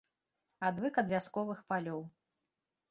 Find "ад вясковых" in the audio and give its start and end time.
1.03-1.59